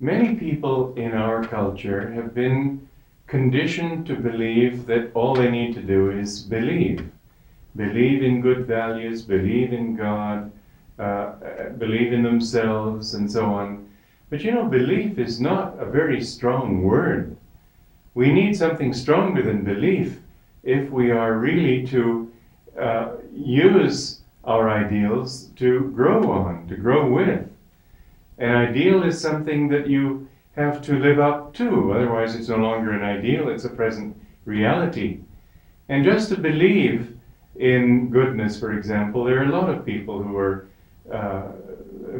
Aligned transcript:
many 0.00 0.34
people 0.36 0.94
in 0.94 1.12
our 1.12 1.44
culture 1.44 2.10
have 2.12 2.34
been 2.34 2.88
conditioned 3.26 4.06
to 4.06 4.14
believe 4.14 4.86
that 4.86 5.10
all 5.14 5.34
they 5.34 5.50
need 5.50 5.74
to 5.74 5.82
do 5.82 6.10
is 6.10 6.40
believe. 6.40 7.10
Believe 7.76 8.22
in 8.22 8.40
good 8.40 8.66
values, 8.66 9.22
believe 9.22 9.72
in 9.72 9.96
God, 9.96 10.50
uh, 10.98 11.32
believe 11.78 12.12
in 12.12 12.22
themselves, 12.22 13.14
and 13.14 13.30
so 13.30 13.44
on. 13.46 13.88
But 14.30 14.42
you 14.42 14.52
know, 14.52 14.64
belief 14.64 15.18
is 15.18 15.40
not 15.40 15.78
a 15.78 15.86
very 15.86 16.22
strong 16.22 16.82
word. 16.82 17.36
We 18.14 18.32
need 18.32 18.56
something 18.56 18.92
stronger 18.92 19.42
than 19.42 19.62
belief 19.64 20.20
if 20.62 20.90
we 20.90 21.10
are 21.10 21.34
really 21.34 21.86
to 21.88 22.30
uh, 22.78 23.12
use 23.32 24.20
our 24.44 24.70
ideals 24.70 25.50
to 25.56 25.90
grow 25.94 26.30
on, 26.32 26.66
to 26.68 26.76
grow 26.76 27.10
with. 27.10 27.47
An 28.38 28.50
ideal 28.50 29.02
is 29.02 29.20
something 29.20 29.68
that 29.68 29.88
you 29.88 30.28
have 30.56 30.82
to 30.82 30.98
live 30.98 31.18
up 31.18 31.54
to, 31.54 31.92
otherwise, 31.92 32.34
it's 32.34 32.48
no 32.48 32.56
longer 32.56 32.92
an 32.92 33.02
ideal, 33.02 33.48
it's 33.48 33.64
a 33.64 33.70
present 33.70 34.16
reality. 34.44 35.20
And 35.88 36.04
just 36.04 36.28
to 36.30 36.36
believe 36.36 37.16
in 37.56 38.10
goodness, 38.10 38.58
for 38.58 38.72
example, 38.72 39.24
there 39.24 39.40
are 39.40 39.44
a 39.44 39.60
lot 39.60 39.70
of 39.70 39.84
people 39.84 40.22
who 40.22 40.36
are 40.36 40.68
uh, 41.12 41.52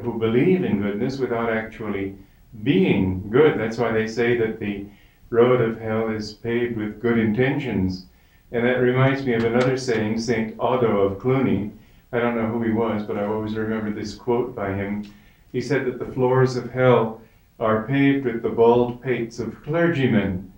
who 0.03 0.19
believe 0.19 0.65
in 0.65 0.81
goodness 0.81 1.19
without 1.19 1.51
actually 1.51 2.15
being 2.62 3.29
good. 3.31 3.59
That's 3.59 3.79
why 3.79 3.93
they 3.93 4.07
say 4.07 4.37
that 4.39 4.59
the 4.59 4.87
road 5.31 5.61
of 5.61 5.79
hell 5.81 6.09
is 6.09 6.33
paved 6.33 6.77
with 6.77 7.01
good 7.01 7.19
intentions. 7.19 8.07
And 8.53 8.65
that 8.65 8.81
reminds 8.81 9.25
me 9.25 9.35
of 9.35 9.45
another 9.45 9.77
saying, 9.77 10.21
St. 10.21 10.59
Otto 10.59 11.01
of 11.01 11.19
Cluny. 11.19 11.71
I 12.12 12.19
don't 12.19 12.37
know 12.37 12.47
who 12.47 12.62
he 12.62 12.71
was, 12.71 13.03
but 13.03 13.19
I 13.19 13.27
always 13.27 13.55
remember 13.55 13.93
this 13.93 14.15
quote 14.15 14.55
by 14.55 14.73
him. 14.73 15.05
He 15.52 15.61
said 15.61 15.86
that 15.86 15.98
the 15.98 16.12
floors 16.12 16.56
of 16.56 16.70
hell 16.70 17.20
are 17.59 17.86
paved 17.86 18.25
with 18.25 18.42
the 18.42 18.50
bald 18.50 19.03
pates 19.03 19.39
of 19.39 19.62
clergymen. 19.62 20.53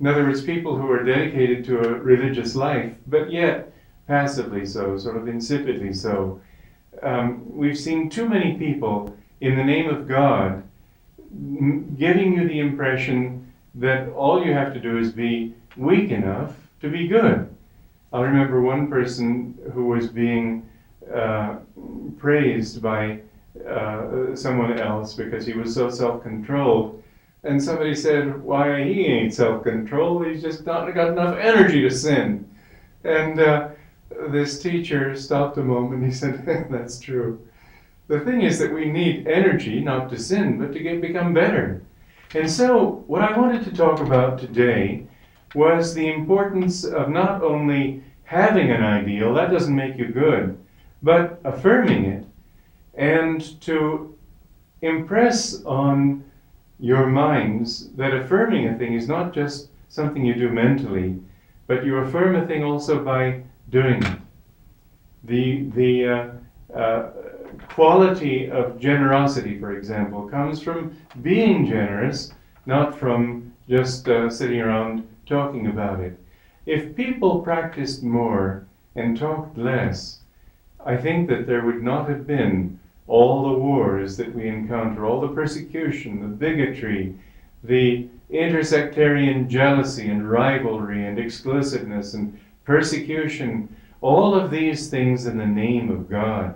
In 0.00 0.06
other 0.06 0.24
words, 0.24 0.42
people 0.42 0.76
who 0.76 0.90
are 0.90 1.02
dedicated 1.02 1.64
to 1.64 1.80
a 1.80 1.98
religious 1.98 2.54
life, 2.54 2.92
but 3.06 3.30
yet 3.30 3.72
passively 4.06 4.64
so, 4.64 4.96
sort 4.96 5.16
of 5.16 5.24
insipidly 5.24 5.94
so. 5.94 6.40
Um, 7.02 7.42
we've 7.54 7.78
seen 7.78 8.08
too 8.08 8.28
many 8.28 8.54
people 8.54 9.16
in 9.40 9.56
the 9.56 9.64
name 9.64 9.88
of 9.88 10.08
God 10.08 10.62
giving 11.98 12.32
you 12.32 12.48
the 12.48 12.58
impression 12.58 13.52
that 13.74 14.08
all 14.10 14.44
you 14.44 14.52
have 14.52 14.72
to 14.72 14.80
do 14.80 14.98
is 14.98 15.12
be 15.12 15.54
weak 15.76 16.10
enough 16.10 16.54
to 16.80 16.88
be 16.88 17.06
good. 17.06 17.54
I 18.12 18.22
remember 18.22 18.62
one 18.62 18.88
person 18.88 19.58
who 19.74 19.86
was 19.86 20.08
being 20.08 20.68
uh, 21.14 21.56
praised 22.16 22.80
by 22.80 23.20
uh, 23.66 24.34
someone 24.36 24.78
else 24.78 25.14
because 25.14 25.46
he 25.46 25.54
was 25.54 25.74
so 25.74 25.90
self 25.90 26.22
controlled. 26.22 27.02
And 27.44 27.62
somebody 27.62 27.94
said, 27.94 28.42
Why, 28.42 28.82
he 28.84 29.06
ain't 29.06 29.34
self 29.34 29.62
controlled, 29.62 30.26
he's 30.26 30.42
just 30.42 30.66
not 30.66 30.92
got 30.94 31.08
enough 31.08 31.38
energy 31.38 31.82
to 31.82 31.90
sin. 31.90 32.48
And 33.04 33.40
uh, 33.40 33.68
this 34.30 34.60
teacher 34.60 35.14
stopped 35.16 35.58
a 35.58 35.62
moment. 35.62 36.04
He 36.04 36.12
said, 36.12 36.44
That's 36.70 36.98
true. 36.98 37.40
The 38.08 38.20
thing 38.20 38.42
is 38.42 38.58
that 38.58 38.72
we 38.72 38.86
need 38.86 39.28
energy 39.28 39.80
not 39.80 40.08
to 40.10 40.18
sin, 40.18 40.58
but 40.58 40.72
to 40.72 40.80
get, 40.80 41.00
become 41.00 41.34
better. 41.34 41.82
And 42.34 42.50
so, 42.50 43.04
what 43.06 43.22
I 43.22 43.38
wanted 43.38 43.64
to 43.64 43.72
talk 43.72 44.00
about 44.00 44.38
today 44.38 45.06
was 45.54 45.94
the 45.94 46.12
importance 46.12 46.84
of 46.84 47.08
not 47.08 47.42
only 47.42 48.02
having 48.24 48.70
an 48.70 48.82
ideal, 48.82 49.32
that 49.34 49.50
doesn't 49.50 49.74
make 49.74 49.96
you 49.96 50.08
good, 50.08 50.58
but 51.02 51.40
affirming 51.44 52.04
it 52.04 52.24
and 52.98 53.60
to 53.60 54.14
impress 54.82 55.64
on 55.64 56.24
your 56.80 57.06
minds 57.06 57.90
that 57.96 58.12
affirming 58.12 58.68
a 58.68 58.76
thing 58.76 58.94
is 58.94 59.08
not 59.08 59.32
just 59.32 59.68
something 59.88 60.24
you 60.24 60.34
do 60.34 60.50
mentally, 60.50 61.18
but 61.66 61.84
you 61.84 61.96
affirm 61.98 62.34
a 62.36 62.46
thing 62.46 62.64
also 62.64 63.02
by 63.02 63.40
doing 63.70 64.02
it. 64.02 64.18
The, 65.24 65.62
the 65.70 66.08
uh, 66.08 66.76
uh, 66.78 67.10
quality 67.68 68.50
of 68.50 68.78
generosity, 68.80 69.58
for 69.58 69.76
example, 69.76 70.28
comes 70.28 70.60
from 70.60 70.96
being 71.22 71.66
generous, 71.66 72.32
not 72.66 72.98
from 72.98 73.52
just 73.68 74.08
uh, 74.08 74.28
sitting 74.28 74.60
around 74.60 75.06
talking 75.26 75.68
about 75.68 76.00
it. 76.00 76.18
If 76.66 76.96
people 76.96 77.40
practiced 77.40 78.02
more 78.02 78.66
and 78.94 79.16
talked 79.16 79.56
less, 79.56 80.20
I 80.84 80.96
think 80.96 81.28
that 81.28 81.46
there 81.46 81.64
would 81.64 81.82
not 81.82 82.08
have 82.08 82.26
been 82.26 82.78
all 83.08 83.48
the 83.48 83.58
wars 83.58 84.16
that 84.18 84.34
we 84.34 84.46
encounter, 84.46 85.04
all 85.04 85.20
the 85.20 85.28
persecution, 85.28 86.20
the 86.20 86.28
bigotry, 86.28 87.14
the 87.64 88.06
intersectarian 88.30 89.48
jealousy 89.48 90.08
and 90.08 90.30
rivalry 90.30 91.06
and 91.06 91.18
exclusiveness 91.18 92.14
and 92.14 92.38
persecution, 92.64 93.74
all 94.02 94.34
of 94.34 94.50
these 94.50 94.88
things 94.90 95.26
in 95.26 95.38
the 95.38 95.46
name 95.46 95.90
of 95.90 96.08
God. 96.08 96.54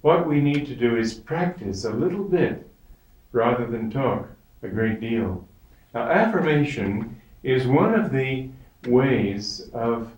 What 0.00 0.26
we 0.26 0.40
need 0.40 0.66
to 0.66 0.76
do 0.76 0.96
is 0.96 1.14
practice 1.14 1.84
a 1.84 1.90
little 1.90 2.24
bit 2.24 2.68
rather 3.32 3.66
than 3.66 3.90
talk 3.90 4.28
a 4.62 4.68
great 4.68 5.00
deal. 5.00 5.46
Now, 5.92 6.08
affirmation 6.08 7.20
is 7.42 7.66
one 7.66 7.94
of 7.94 8.12
the 8.12 8.48
ways 8.86 9.68
of 9.72 10.12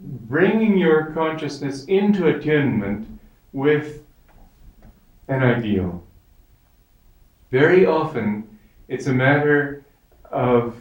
bringing 0.00 0.76
your 0.76 1.06
consciousness 1.12 1.84
into 1.84 2.28
attunement 2.28 3.08
with 3.52 4.03
an 5.28 5.42
ideal. 5.42 6.02
Very 7.50 7.86
often, 7.86 8.58
it's 8.88 9.06
a 9.06 9.12
matter 9.12 9.84
of 10.30 10.76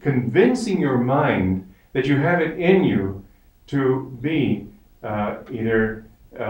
convincing 0.00 0.80
your 0.80 0.98
mind 0.98 1.72
that 1.92 2.06
you 2.06 2.16
have 2.16 2.40
it 2.40 2.58
in 2.58 2.84
you 2.84 3.24
to 3.68 4.16
be 4.20 4.66
uh, 5.02 5.36
either 5.50 6.06
uh, 6.38 6.42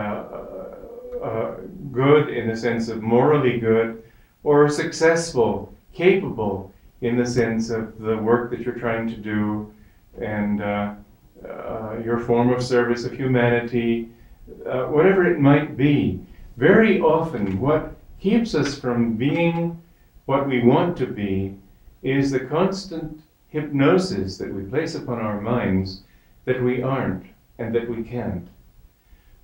uh, 1.22 1.56
good 1.92 2.28
in 2.30 2.48
the 2.48 2.56
sense 2.56 2.88
of 2.88 3.02
morally 3.02 3.58
good 3.58 4.02
or 4.44 4.68
successful, 4.68 5.74
capable 5.92 6.72
in 7.00 7.16
the 7.16 7.26
sense 7.26 7.70
of 7.70 7.98
the 7.98 8.16
work 8.16 8.50
that 8.50 8.60
you're 8.60 8.74
trying 8.74 9.08
to 9.08 9.16
do 9.16 9.72
and 10.20 10.62
uh, 10.62 10.94
uh, 11.48 11.96
your 12.04 12.18
form 12.18 12.50
of 12.50 12.62
service 12.62 13.04
of 13.04 13.12
humanity, 13.12 14.08
uh, 14.66 14.84
whatever 14.84 15.26
it 15.26 15.38
might 15.38 15.76
be. 15.76 16.20
Very 16.58 17.00
often, 17.00 17.60
what 17.60 17.94
keeps 18.18 18.52
us 18.52 18.76
from 18.76 19.14
being 19.14 19.80
what 20.26 20.48
we 20.48 20.60
want 20.60 20.96
to 20.96 21.06
be 21.06 21.54
is 22.02 22.32
the 22.32 22.40
constant 22.40 23.20
hypnosis 23.46 24.38
that 24.38 24.52
we 24.52 24.64
place 24.64 24.96
upon 24.96 25.20
our 25.20 25.40
minds 25.40 26.02
that 26.46 26.60
we 26.60 26.82
aren't 26.82 27.26
and 27.60 27.72
that 27.76 27.88
we 27.88 28.02
can't. 28.02 28.48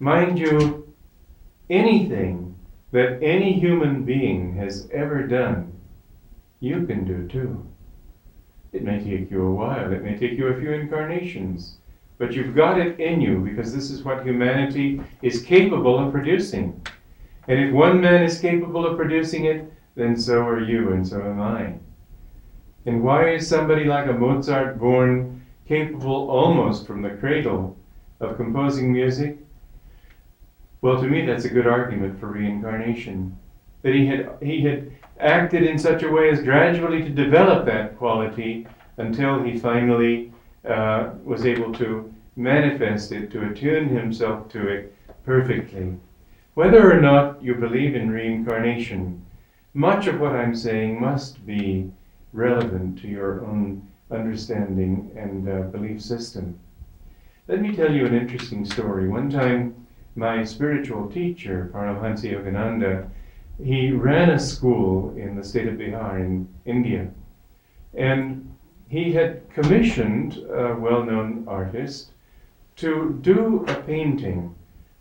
Mind 0.01 0.41
you, 0.41 0.93
anything 1.71 2.57
that 2.91 3.23
any 3.23 3.53
human 3.53 4.03
being 4.03 4.57
has 4.57 4.89
ever 4.93 5.23
done, 5.23 5.73
you 6.59 6.85
can 6.85 7.05
do 7.05 7.29
too. 7.29 7.65
It 8.73 8.83
may 8.83 8.99
take 8.99 9.31
you 9.31 9.47
a 9.47 9.55
while, 9.55 9.93
it 9.93 10.03
may 10.03 10.17
take 10.19 10.33
you 10.33 10.49
a 10.49 10.59
few 10.59 10.73
incarnations, 10.73 11.77
but 12.19 12.33
you've 12.33 12.57
got 12.57 12.81
it 12.81 12.99
in 12.99 13.21
you 13.21 13.39
because 13.39 13.73
this 13.73 13.93
is 13.93 14.03
what 14.03 14.27
humanity 14.27 15.01
is 15.23 15.45
capable 15.45 15.97
of 15.97 16.11
producing. 16.11 16.85
And 17.49 17.61
if 17.61 17.73
one 17.73 18.01
man 18.01 18.23
is 18.23 18.41
capable 18.41 18.87
of 18.87 18.97
producing 18.97 19.45
it, 19.45 19.71
then 19.97 20.17
so 20.17 20.47
are 20.47 20.61
you, 20.61 20.93
and 20.93 21.07
so 21.07 21.21
am 21.21 21.41
I. 21.41 21.75
And 22.87 23.03
why 23.03 23.31
is 23.31 23.49
somebody 23.49 23.85
like 23.85 24.09
a 24.09 24.13
Mozart 24.13 24.79
born 24.79 25.43
capable 25.67 26.31
almost 26.31 26.87
from 26.87 27.03
the 27.03 27.11
cradle 27.11 27.77
of 28.21 28.37
composing 28.37 28.93
music? 28.93 29.39
Well, 30.81 31.01
to 31.01 31.09
me, 31.09 31.25
that's 31.25 31.45
a 31.45 31.51
good 31.51 31.67
argument 31.67 32.21
for 32.21 32.27
reincarnation. 32.27 33.39
That 33.83 33.95
he 33.95 34.07
had, 34.07 34.31
he 34.43 34.61
had 34.63 34.91
acted 35.19 35.63
in 35.63 35.79
such 35.79 36.03
a 36.03 36.11
way 36.11 36.31
as 36.31 36.43
gradually 36.43 37.03
to 37.03 37.11
develop 37.11 37.65
that 37.67 37.97
quality 37.97 38.67
until 38.97 39.43
he 39.43 39.59
finally 39.59 40.33
uh, 40.69 41.11
was 41.23 41.47
able 41.47 41.73
to 41.75 42.13
manifest 42.37 43.13
it, 43.13 43.31
to 43.31 43.49
attune 43.49 43.89
himself 43.89 44.49
to 44.51 44.69
it 44.69 44.95
perfectly. 45.25 45.97
Whether 46.55 46.89
or 46.89 47.01
not 47.01 47.43
you 47.43 47.57
believe 47.57 47.97
in 47.97 48.11
reincarnation, 48.11 49.25
much 49.73 50.07
of 50.07 50.21
what 50.21 50.37
I'm 50.37 50.55
saying 50.55 51.01
must 51.01 51.45
be 51.45 51.91
relevant 52.33 53.01
to 53.01 53.09
your 53.09 53.45
own 53.45 53.83
understanding 54.09 55.11
and 55.17 55.49
uh, 55.49 55.63
belief 55.63 56.01
system. 56.01 56.57
Let 57.49 57.61
me 57.61 57.75
tell 57.75 57.93
you 57.93 58.07
an 58.07 58.15
interesting 58.15 58.65
story. 58.65 59.09
One 59.09 59.29
time, 59.31 59.75
my 60.15 60.45
spiritual 60.45 61.11
teacher, 61.11 61.71
Paramahansa 61.75 62.33
Yogananda, 62.33 63.11
he 63.61 63.91
ran 63.91 64.31
a 64.31 64.39
school 64.39 65.13
in 65.17 65.35
the 65.35 65.43
state 65.43 65.67
of 65.67 65.75
Bihar 65.75 66.21
in 66.21 66.49
India. 66.65 67.11
And 67.95 68.49
he 68.89 69.13
had 69.13 69.51
commissioned 69.53 70.37
a 70.37 70.77
well 70.77 71.03
known 71.03 71.45
artist 71.49 72.13
to 72.77 73.19
do 73.23 73.65
a 73.67 73.75
painting 73.75 74.55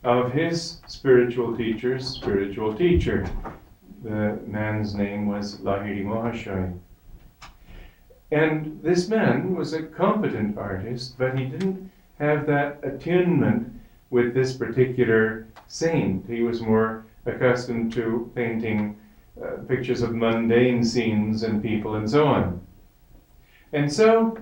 of 0.03 0.31
his 0.33 0.81
spiritual 0.87 1.55
teacher's 1.55 2.07
spiritual 2.07 2.73
teacher. 2.73 3.25
The 4.03 4.39
man's 4.45 4.93
name 4.93 5.27
was 5.27 5.57
Lahiri 5.59 6.03
Mahashaya. 6.03 6.77
And 8.31 8.81
this 8.81 9.07
man 9.07 9.55
was 9.55 9.73
a 9.73 9.83
competent 9.83 10.57
artist, 10.57 11.17
but 11.17 11.37
he 11.37 11.45
didn't 11.45 11.91
have 12.19 12.45
that 12.47 12.79
attunement 12.83 13.71
with 14.09 14.33
this 14.33 14.53
particular 14.53 15.47
saint. 15.67 16.27
He 16.27 16.41
was 16.41 16.61
more 16.61 17.05
accustomed 17.25 17.93
to 17.93 18.31
painting 18.35 18.97
uh, 19.41 19.57
pictures 19.67 20.01
of 20.01 20.13
mundane 20.13 20.83
scenes 20.83 21.43
and 21.43 21.61
people 21.61 21.95
and 21.95 22.09
so 22.09 22.25
on. 22.25 22.61
And 23.71 23.91
so, 23.91 24.37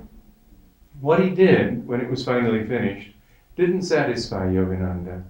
what 1.00 1.24
he 1.24 1.30
did 1.30 1.88
when 1.88 2.02
it 2.02 2.10
was 2.10 2.26
finally 2.26 2.66
finished 2.68 3.12
didn't 3.56 3.84
satisfy 3.84 4.48
Yogananda. 4.48 5.24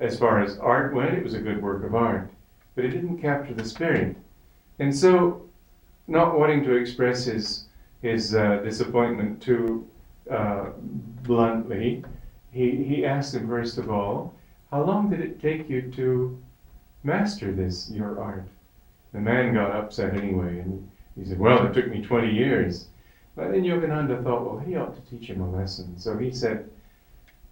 As 0.00 0.18
far 0.18 0.42
as 0.42 0.58
art 0.58 0.94
went, 0.94 1.14
it 1.14 1.22
was 1.22 1.34
a 1.34 1.40
good 1.40 1.62
work 1.62 1.84
of 1.84 1.94
art, 1.94 2.30
but 2.74 2.86
it 2.86 2.90
didn't 2.90 3.20
capture 3.20 3.52
the 3.52 3.64
spirit. 3.64 4.16
And 4.78 4.96
so, 4.96 5.42
not 6.08 6.38
wanting 6.38 6.64
to 6.64 6.74
express 6.74 7.24
his, 7.24 7.66
his 8.00 8.34
uh, 8.34 8.56
disappointment 8.64 9.42
too 9.42 9.86
uh, 10.30 10.70
bluntly, 11.22 12.02
he, 12.50 12.82
he 12.82 13.04
asked 13.04 13.34
him, 13.34 13.46
first 13.46 13.76
of 13.76 13.90
all, 13.90 14.34
How 14.70 14.82
long 14.82 15.10
did 15.10 15.20
it 15.20 15.40
take 15.40 15.68
you 15.68 15.90
to 15.92 16.38
master 17.02 17.52
this, 17.52 17.90
your 17.90 18.18
art? 18.20 18.46
The 19.12 19.20
man 19.20 19.52
got 19.52 19.72
upset 19.72 20.16
anyway, 20.16 20.60
and 20.60 20.88
he 21.14 21.26
said, 21.26 21.38
Well, 21.38 21.66
it 21.66 21.74
took 21.74 21.88
me 21.88 22.02
20 22.02 22.32
years. 22.32 22.86
But 23.36 23.50
then 23.50 23.64
Yogananda 23.64 24.24
thought, 24.24 24.44
Well, 24.44 24.58
he 24.60 24.76
ought 24.76 24.94
to 24.94 25.10
teach 25.10 25.28
him 25.28 25.42
a 25.42 25.50
lesson. 25.50 25.98
So 25.98 26.16
he 26.16 26.32
said, 26.32 26.70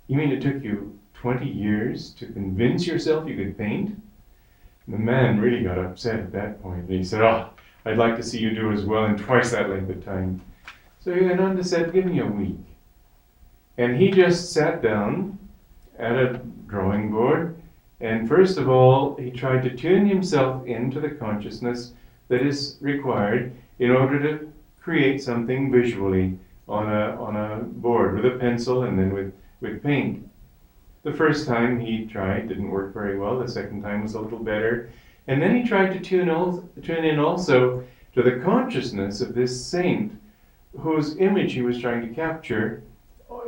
You 0.07 0.17
mean 0.17 0.33
it 0.33 0.41
took 0.41 0.63
you 0.63 0.99
20 1.21 1.47
years 1.47 2.11
to 2.11 2.27
convince 2.27 2.87
yourself 2.87 3.29
you 3.29 3.37
could 3.37 3.59
paint? 3.59 3.91
And 4.87 4.95
the 4.95 4.99
man 4.99 5.41
really 5.41 5.65
got 5.65 5.79
upset 5.79 6.21
at 6.21 6.33
that 6.33 6.63
point, 6.63 6.89
and 6.89 6.91
he 6.91 7.05
said, 7.05 7.23
Oh, 7.23 7.51
I'd 7.85 7.99
like 7.99 8.17
to 8.17 8.23
see 8.23 8.39
you 8.39 8.55
do 8.55 8.73
as 8.73 8.85
well 8.85 9.07
in 9.07 9.17
twice 9.17 9.51
that 9.51 9.69
length 9.69 9.91
of 9.91 10.05
time. 10.05 10.41
So 11.01 11.11
Yogananda 11.11 11.65
said, 11.65 11.93
Give 11.93 12.07
me 12.07 12.21
a 12.21 12.27
week. 12.27 12.59
And 13.79 13.97
he 14.01 14.11
just 14.11 14.53
sat 14.53 14.83
down 14.83 15.39
at 15.99 16.17
a 16.17 16.41
drawing 16.67 17.11
board, 17.11 17.57
and 18.01 18.29
first 18.29 18.59
of 18.59 18.69
all, 18.69 19.17
he 19.17 19.31
tried 19.31 19.63
to 19.65 19.75
tune 19.75 20.07
himself 20.07 20.65
into 20.67 21.01
the 21.01 21.11
consciousness 21.11 21.93
that 22.29 22.43
is 22.47 22.77
required 22.81 23.53
in 23.79 23.91
order 23.91 24.21
to 24.21 24.53
create 24.81 25.23
something 25.23 25.73
visually 25.73 26.39
on 26.69 26.87
a, 26.93 27.21
on 27.21 27.37
a 27.37 27.65
board 27.65 28.15
with 28.15 28.33
a 28.33 28.39
pencil 28.39 28.85
and 28.85 28.99
then 28.99 29.13
with, 29.13 29.33
with 29.61 29.83
paint. 29.83 30.28
The 31.09 31.17
first 31.17 31.47
time 31.47 31.81
he 31.81 32.05
tried 32.05 32.49
didn't 32.49 32.71
work 32.71 32.93
very 32.93 33.19
well, 33.19 33.39
the 33.39 33.49
second 33.49 33.81
time 33.81 34.03
was 34.03 34.13
a 34.13 34.21
little 34.21 34.39
better. 34.39 34.91
And 35.27 35.41
then 35.41 35.57
he 35.57 35.67
tried 35.67 35.95
to 35.95 36.01
tune, 36.01 36.29
al- 36.29 36.69
tune 36.83 37.03
in 37.03 37.19
also 37.19 37.83
to 38.15 38.23
the 38.23 38.41
consciousness 38.45 39.23
of 39.23 39.35
this 39.35 39.65
saint 39.65 40.13
whose 40.79 41.17
image 41.17 41.55
he 41.55 41.63
was 41.63 41.79
trying 41.79 42.07
to 42.07 42.15
capture 42.15 42.83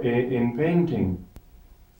in, 0.00 0.32
in 0.32 0.56
painting. 0.56 1.22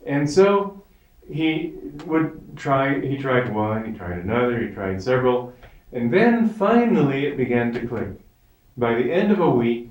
And 0.07 0.29
so 0.29 0.83
he 1.31 1.75
would 2.07 2.57
try, 2.57 2.99
he 2.99 3.19
tried 3.19 3.53
one, 3.53 3.85
he 3.85 3.93
tried 3.93 4.17
another, 4.17 4.67
he 4.67 4.73
tried 4.73 5.03
several, 5.03 5.53
and 5.93 6.11
then 6.11 6.49
finally 6.49 7.27
it 7.27 7.37
began 7.37 7.71
to 7.75 7.87
click. 7.87 8.09
By 8.79 8.95
the 8.95 9.13
end 9.13 9.31
of 9.31 9.41
a 9.41 9.51
week, 9.51 9.91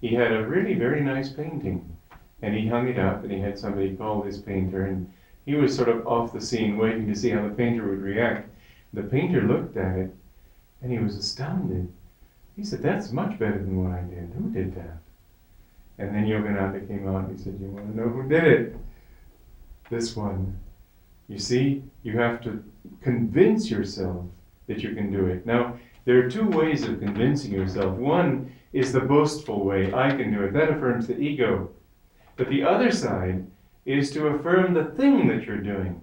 he 0.00 0.14
had 0.14 0.32
a 0.32 0.46
really 0.46 0.72
very 0.72 1.02
nice 1.02 1.28
painting. 1.28 1.94
And 2.42 2.54
he 2.54 2.66
hung 2.66 2.88
it 2.88 2.98
up, 2.98 3.22
and 3.22 3.32
he 3.32 3.40
had 3.40 3.58
somebody 3.58 3.94
call 3.94 4.22
this 4.22 4.38
painter, 4.38 4.86
and 4.86 5.12
he 5.44 5.54
was 5.54 5.74
sort 5.74 5.88
of 5.88 6.06
off 6.06 6.32
the 6.32 6.40
scene 6.40 6.76
waiting 6.76 7.06
to 7.06 7.14
see 7.14 7.30
how 7.30 7.42
the 7.42 7.54
painter 7.54 7.88
would 7.88 8.00
react. 8.00 8.48
The 8.92 9.02
painter 9.02 9.42
looked 9.42 9.76
at 9.76 9.96
it, 9.96 10.14
and 10.82 10.92
he 10.92 10.98
was 10.98 11.16
astounded. 11.16 11.92
He 12.56 12.64
said, 12.64 12.82
That's 12.82 13.12
much 13.12 13.38
better 13.38 13.58
than 13.58 13.82
what 13.82 13.98
I 13.98 14.02
did. 14.02 14.32
Who 14.36 14.50
did 14.50 14.74
that? 14.74 14.98
And 15.98 16.14
then 16.14 16.26
Yogananda 16.26 16.86
came 16.88 17.06
out 17.06 17.28
and 17.28 17.38
he 17.38 17.44
said, 17.44 17.58
You 17.60 17.68
want 17.68 17.90
to 17.90 17.96
know 17.96 18.08
who 18.08 18.28
did 18.28 18.44
it? 18.44 18.76
This 19.90 20.16
one. 20.16 20.58
You 21.28 21.38
see, 21.38 21.84
you 22.02 22.18
have 22.18 22.42
to 22.42 22.64
convince 23.02 23.70
yourself 23.70 24.24
that 24.66 24.82
you 24.82 24.94
can 24.94 25.12
do 25.12 25.26
it. 25.26 25.46
Now, 25.46 25.78
there 26.04 26.18
are 26.18 26.30
two 26.30 26.48
ways 26.48 26.84
of 26.84 27.00
convincing 27.00 27.52
yourself. 27.52 27.96
One 27.96 28.52
is 28.72 28.92
the 28.92 29.00
boastful 29.00 29.64
way, 29.64 29.92
I 29.92 30.10
can 30.10 30.32
do 30.32 30.42
it. 30.44 30.52
That 30.52 30.70
affirms 30.70 31.06
the 31.06 31.18
ego. 31.18 31.70
But 32.40 32.48
the 32.48 32.64
other 32.64 32.90
side 32.90 33.44
is 33.84 34.10
to 34.12 34.28
affirm 34.28 34.72
the 34.72 34.86
thing 34.86 35.28
that 35.28 35.44
you're 35.44 35.58
doing, 35.58 36.00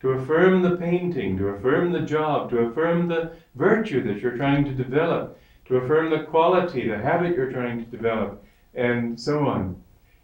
to 0.00 0.10
affirm 0.10 0.62
the 0.62 0.76
painting, 0.76 1.36
to 1.38 1.48
affirm 1.48 1.90
the 1.90 2.02
job, 2.02 2.50
to 2.50 2.58
affirm 2.58 3.08
the 3.08 3.32
virtue 3.56 4.00
that 4.04 4.20
you're 4.20 4.36
trying 4.36 4.64
to 4.66 4.70
develop, 4.70 5.40
to 5.64 5.78
affirm 5.78 6.10
the 6.10 6.22
quality, 6.22 6.86
the 6.86 6.98
habit 6.98 7.34
you're 7.34 7.50
trying 7.50 7.84
to 7.84 7.90
develop 7.90 8.44
and 8.74 9.18
so 9.18 9.44
on. 9.44 9.74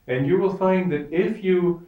And 0.06 0.28
you 0.28 0.38
will 0.38 0.56
find 0.56 0.92
that 0.92 1.12
if 1.12 1.42
you 1.42 1.84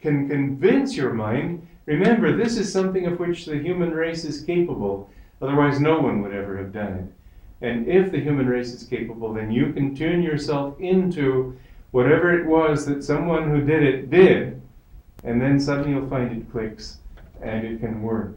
can 0.00 0.28
convince 0.28 0.96
your 0.96 1.12
mind, 1.12 1.64
remember, 1.84 2.36
this 2.36 2.56
is 2.56 2.72
something 2.72 3.06
of 3.06 3.20
which 3.20 3.46
the 3.46 3.56
human 3.56 3.92
race 3.92 4.24
is 4.24 4.42
capable. 4.42 5.08
Otherwise, 5.40 5.78
no 5.78 6.00
one 6.00 6.22
would 6.22 6.34
ever 6.34 6.56
have 6.58 6.72
done 6.72 6.94
it. 6.94 7.64
And 7.64 7.86
if 7.86 8.10
the 8.10 8.20
human 8.20 8.48
race 8.48 8.72
is 8.72 8.82
capable, 8.82 9.32
then 9.32 9.52
you 9.52 9.72
can 9.72 9.94
tune 9.94 10.24
yourself 10.24 10.80
into 10.80 11.56
whatever 11.96 12.38
it 12.38 12.44
was 12.44 12.84
that 12.84 13.02
someone 13.02 13.48
who 13.48 13.62
did 13.62 13.82
it 13.82 14.10
did, 14.10 14.60
and 15.24 15.40
then 15.40 15.58
suddenly 15.58 15.92
you'll 15.92 16.10
find 16.10 16.30
it 16.30 16.52
clicks 16.52 16.98
and 17.40 17.64
it 17.64 17.80
can 17.80 18.02
work. 18.02 18.36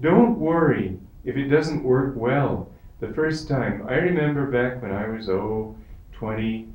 Don't 0.00 0.38
worry 0.38 0.98
if 1.26 1.36
it 1.36 1.48
doesn't 1.48 1.84
work 1.84 2.14
well 2.16 2.72
the 3.00 3.12
first 3.12 3.48
time. 3.48 3.86
I 3.86 3.96
remember 3.96 4.50
back 4.50 4.80
when 4.80 4.92
I 4.92 5.06
was, 5.10 5.28
oh, 5.28 5.76
20, 6.12 6.68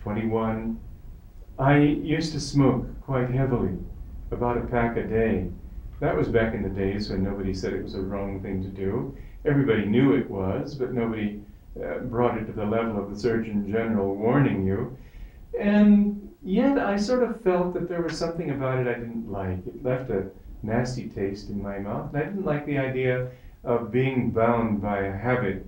21. 0.00 0.78
I 1.58 1.78
used 1.78 2.32
to 2.34 2.40
smoke 2.40 2.86
quite 3.00 3.28
heavily, 3.28 3.76
about 4.30 4.58
a 4.58 4.66
pack 4.66 4.96
a 4.96 5.02
day. 5.02 5.48
That 5.98 6.16
was 6.16 6.28
back 6.28 6.54
in 6.54 6.62
the 6.62 6.68
days 6.68 7.10
when 7.10 7.24
nobody 7.24 7.52
said 7.52 7.72
it 7.72 7.82
was 7.82 7.96
a 7.96 8.00
wrong 8.00 8.40
thing 8.40 8.62
to 8.62 8.68
do. 8.68 9.12
Everybody 9.44 9.86
knew 9.86 10.12
it 10.12 10.30
was, 10.30 10.76
but 10.76 10.92
nobody 10.92 11.40
uh, 11.84 11.98
brought 11.98 12.38
it 12.38 12.44
to 12.46 12.52
the 12.52 12.64
level 12.64 12.96
of 12.96 13.10
the 13.10 13.18
Surgeon 13.18 13.68
General 13.68 14.14
warning 14.14 14.64
you. 14.64 14.96
And 15.58 16.34
yet 16.42 16.78
I 16.78 16.96
sort 16.96 17.22
of 17.22 17.40
felt 17.42 17.74
that 17.74 17.88
there 17.88 18.02
was 18.02 18.16
something 18.16 18.50
about 18.50 18.78
it 18.78 18.88
I 18.88 18.94
didn't 18.98 19.30
like. 19.30 19.66
It 19.66 19.82
left 19.84 20.10
a 20.10 20.26
nasty 20.62 21.08
taste 21.08 21.50
in 21.50 21.62
my 21.62 21.78
mouth. 21.78 22.12
And 22.12 22.22
I 22.22 22.26
didn't 22.26 22.44
like 22.44 22.66
the 22.66 22.78
idea 22.78 23.30
of 23.64 23.90
being 23.92 24.30
bound 24.30 24.80
by 24.80 25.00
a 25.00 25.16
habit 25.16 25.66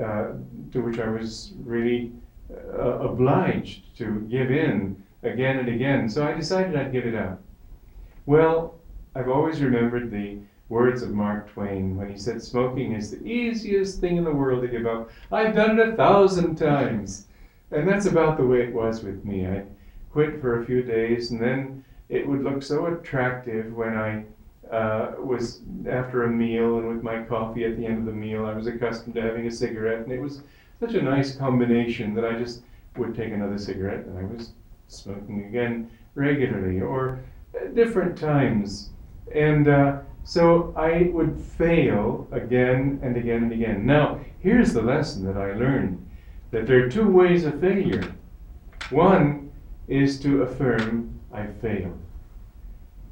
uh, 0.00 0.32
to 0.72 0.80
which 0.80 0.98
I 0.98 1.08
was 1.08 1.52
really 1.64 2.12
uh, 2.50 2.98
obliged 3.00 3.96
to 3.98 4.20
give 4.30 4.50
in 4.50 5.02
again 5.22 5.58
and 5.58 5.68
again. 5.68 6.08
So 6.08 6.26
I 6.26 6.32
decided 6.32 6.76
I'd 6.76 6.92
give 6.92 7.06
it 7.06 7.14
up. 7.14 7.40
Well, 8.26 8.74
I've 9.14 9.28
always 9.28 9.60
remembered 9.60 10.10
the 10.10 10.38
words 10.68 11.02
of 11.02 11.10
Mark 11.10 11.52
Twain 11.52 11.96
when 11.96 12.08
he 12.10 12.16
said, 12.16 12.42
Smoking 12.42 12.92
is 12.92 13.10
the 13.10 13.22
easiest 13.24 14.00
thing 14.00 14.16
in 14.16 14.24
the 14.24 14.32
world 14.32 14.62
to 14.62 14.68
give 14.68 14.86
up. 14.86 15.10
I've 15.30 15.54
done 15.54 15.78
it 15.78 15.88
a 15.88 15.96
thousand 15.96 16.56
times. 16.56 17.26
And 17.72 17.88
that's 17.88 18.06
about 18.06 18.36
the 18.36 18.46
way 18.46 18.62
it 18.62 18.72
was 18.72 19.02
with 19.02 19.24
me. 19.24 19.46
I 19.46 19.64
quit 20.10 20.40
for 20.40 20.60
a 20.60 20.66
few 20.66 20.82
days, 20.82 21.30
and 21.30 21.40
then 21.40 21.84
it 22.08 22.26
would 22.26 22.42
look 22.42 22.62
so 22.62 22.86
attractive 22.86 23.72
when 23.72 23.96
I 23.96 24.24
uh, 24.70 25.14
was 25.18 25.60
after 25.88 26.24
a 26.24 26.30
meal 26.30 26.78
and 26.78 26.88
with 26.88 27.02
my 27.02 27.22
coffee 27.22 27.64
at 27.64 27.76
the 27.76 27.86
end 27.86 27.98
of 27.98 28.06
the 28.06 28.12
meal. 28.12 28.46
I 28.46 28.54
was 28.54 28.66
accustomed 28.66 29.14
to 29.14 29.22
having 29.22 29.46
a 29.46 29.50
cigarette, 29.50 30.00
and 30.00 30.12
it 30.12 30.20
was 30.20 30.42
such 30.80 30.94
a 30.94 31.02
nice 31.02 31.34
combination 31.36 32.14
that 32.14 32.24
I 32.24 32.38
just 32.38 32.62
would 32.96 33.14
take 33.14 33.32
another 33.32 33.58
cigarette 33.58 34.04
and 34.04 34.18
I 34.18 34.24
was 34.24 34.50
smoking 34.88 35.44
again 35.44 35.90
regularly 36.14 36.80
or 36.80 37.20
at 37.54 37.74
different 37.74 38.18
times. 38.18 38.90
And 39.34 39.68
uh, 39.68 39.98
so 40.24 40.74
I 40.76 41.10
would 41.12 41.40
fail 41.40 42.28
again 42.32 43.00
and 43.02 43.16
again 43.16 43.44
and 43.44 43.52
again. 43.52 43.86
Now, 43.86 44.20
here's 44.40 44.72
the 44.72 44.82
lesson 44.82 45.24
that 45.26 45.36
I 45.36 45.52
learned 45.52 46.01
that 46.52 46.66
there 46.66 46.84
are 46.84 46.88
two 46.88 47.10
ways 47.10 47.44
of 47.44 47.60
failure. 47.60 48.14
One 48.90 49.50
is 49.88 50.20
to 50.20 50.42
affirm, 50.42 51.18
I 51.32 51.46
failed. 51.46 51.98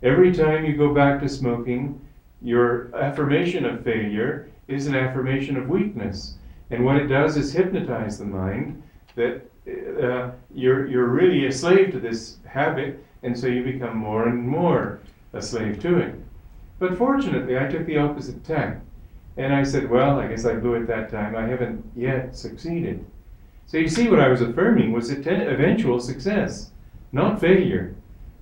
Every 0.02 0.32
time 0.32 0.64
you 0.64 0.76
go 0.76 0.94
back 0.94 1.20
to 1.20 1.28
smoking, 1.28 2.00
your 2.40 2.94
affirmation 2.94 3.66
of 3.66 3.82
failure 3.82 4.48
is 4.68 4.86
an 4.86 4.94
affirmation 4.94 5.56
of 5.56 5.68
weakness. 5.68 6.36
And 6.70 6.84
what 6.84 6.96
it 6.96 7.08
does 7.08 7.36
is 7.36 7.52
hypnotize 7.52 8.18
the 8.18 8.24
mind 8.24 8.82
that 9.16 9.42
uh, 9.66 10.30
you're, 10.54 10.86
you're 10.86 11.08
really 11.08 11.46
a 11.46 11.52
slave 11.52 11.92
to 11.92 12.00
this 12.00 12.36
habit, 12.46 13.04
and 13.22 13.38
so 13.38 13.46
you 13.46 13.64
become 13.64 13.96
more 13.96 14.28
and 14.28 14.46
more 14.46 15.00
a 15.32 15.42
slave 15.42 15.80
to 15.80 15.98
it. 15.98 16.14
But 16.78 16.96
fortunately, 16.96 17.58
I 17.58 17.66
took 17.66 17.86
the 17.86 17.98
opposite 17.98 18.44
tack. 18.44 18.80
And 19.36 19.54
I 19.54 19.62
said, 19.62 19.88
well, 19.88 20.18
I 20.18 20.26
guess 20.26 20.44
I 20.44 20.54
blew 20.54 20.74
it 20.74 20.86
that 20.88 21.10
time. 21.10 21.36
I 21.36 21.46
haven't 21.46 21.84
yet 21.94 22.36
succeeded. 22.36 23.04
So 23.70 23.78
you 23.78 23.86
see, 23.86 24.08
what 24.08 24.18
I 24.18 24.26
was 24.26 24.40
affirming 24.40 24.90
was 24.90 25.12
eventual 25.12 26.00
success, 26.00 26.72
not 27.12 27.40
failure, 27.40 27.94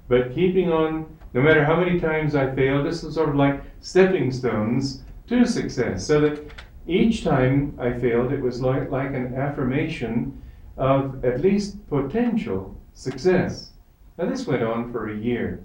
but 0.08 0.34
keeping 0.34 0.72
on, 0.72 1.04
no 1.34 1.42
matter 1.42 1.62
how 1.62 1.78
many 1.78 2.00
times 2.00 2.34
I 2.34 2.54
failed, 2.54 2.86
this 2.86 3.02
was 3.02 3.16
sort 3.16 3.28
of 3.28 3.34
like 3.34 3.60
stepping 3.82 4.32
stones 4.32 5.02
to 5.26 5.44
success. 5.44 6.06
So 6.06 6.22
that 6.22 6.50
each 6.86 7.24
time 7.24 7.78
I 7.78 7.92
failed, 7.92 8.32
it 8.32 8.40
was 8.40 8.62
like, 8.62 8.90
like 8.90 9.12
an 9.12 9.34
affirmation 9.34 10.40
of 10.78 11.22
at 11.22 11.42
least 11.42 11.86
potential 11.90 12.74
success. 12.94 13.72
Now, 14.16 14.30
this 14.30 14.46
went 14.46 14.62
on 14.62 14.90
for 14.90 15.10
a 15.10 15.18
year. 15.18 15.62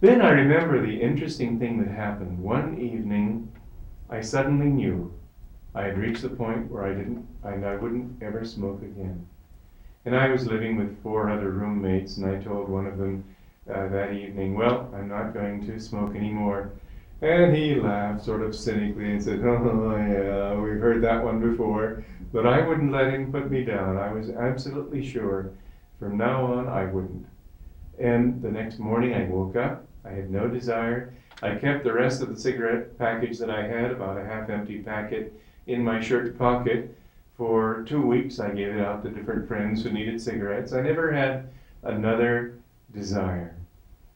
Then 0.00 0.22
I 0.22 0.30
remember 0.30 0.80
the 0.80 1.02
interesting 1.02 1.58
thing 1.58 1.84
that 1.84 1.94
happened. 1.94 2.38
One 2.38 2.80
evening, 2.80 3.52
I 4.08 4.22
suddenly 4.22 4.68
knew 4.68 5.12
I 5.74 5.82
had 5.84 5.98
reached 5.98 6.22
the 6.22 6.28
point 6.28 6.70
where 6.70 6.84
I 6.84 6.94
didn't, 6.94 7.26
I, 7.42 7.54
I 7.54 7.76
wouldn't 7.76 8.22
ever 8.22 8.44
smoke 8.44 8.82
again. 8.82 9.26
And 10.04 10.16
I 10.16 10.28
was 10.28 10.46
living 10.46 10.76
with 10.76 11.02
four 11.02 11.30
other 11.30 11.50
roommates, 11.50 12.16
and 12.16 12.26
I 12.26 12.42
told 12.42 12.68
one 12.68 12.86
of 12.86 12.98
them 12.98 13.24
uh, 13.72 13.88
that 13.88 14.12
evening, 14.12 14.54
Well, 14.54 14.90
I'm 14.94 15.08
not 15.08 15.32
going 15.32 15.64
to 15.66 15.80
smoke 15.80 16.14
anymore. 16.14 16.72
And 17.22 17.54
he 17.56 17.76
laughed 17.76 18.24
sort 18.24 18.42
of 18.42 18.54
cynically 18.54 19.12
and 19.12 19.22
said, 19.22 19.40
Oh, 19.44 19.96
yeah, 19.96 20.54
we've 20.54 20.80
heard 20.80 21.02
that 21.02 21.22
one 21.22 21.40
before. 21.40 22.04
But 22.32 22.46
I 22.46 22.66
wouldn't 22.66 22.92
let 22.92 23.12
him 23.12 23.30
put 23.30 23.50
me 23.50 23.64
down. 23.64 23.96
I 23.96 24.12
was 24.12 24.30
absolutely 24.30 25.06
sure 25.06 25.50
from 25.98 26.16
now 26.16 26.44
on 26.46 26.68
I 26.68 26.86
wouldn't. 26.86 27.26
And 27.98 28.42
the 28.42 28.50
next 28.50 28.78
morning 28.78 29.14
I 29.14 29.24
woke 29.24 29.54
up 29.54 29.86
I 30.04 30.10
had 30.10 30.30
no 30.30 30.48
desire. 30.48 31.14
I 31.42 31.54
kept 31.54 31.84
the 31.84 31.92
rest 31.92 32.22
of 32.22 32.28
the 32.28 32.40
cigarette 32.40 32.98
package 32.98 33.38
that 33.38 33.50
I 33.50 33.66
had, 33.66 33.90
about 33.90 34.18
a 34.18 34.24
half 34.24 34.50
empty 34.50 34.78
packet, 34.78 35.32
in 35.66 35.84
my 35.84 36.00
shirt 36.00 36.38
pocket. 36.38 36.96
For 37.36 37.84
two 37.88 38.02
weeks, 38.02 38.38
I 38.40 38.50
gave 38.50 38.76
it 38.76 38.80
out 38.80 39.02
to 39.02 39.10
different 39.10 39.48
friends 39.48 39.82
who 39.82 39.90
needed 39.90 40.20
cigarettes. 40.20 40.72
I 40.72 40.80
never 40.80 41.12
had 41.12 41.48
another 41.82 42.54
desire. 42.94 43.56